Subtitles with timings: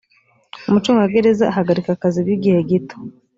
[0.69, 2.95] umucungagereza ahagarika akazi by igihe gito